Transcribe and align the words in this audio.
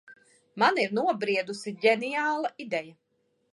Man 0.63 0.79
ir 0.83 0.95
nobriedusi 0.99 1.75
ģeniāla 1.85 2.53
ideja. 2.67 2.99